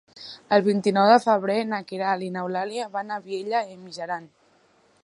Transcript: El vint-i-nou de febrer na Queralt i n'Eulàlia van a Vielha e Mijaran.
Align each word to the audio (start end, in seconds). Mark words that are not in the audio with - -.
El 0.55 0.63
vint-i-nou 0.67 1.09
de 1.11 1.17
febrer 1.25 1.57
na 1.73 1.81
Queralt 1.91 2.27
i 2.29 2.33
n'Eulàlia 2.39 2.89
van 2.97 3.13
a 3.13 3.21
Vielha 3.29 3.63
e 3.77 3.81
Mijaran. 3.85 4.29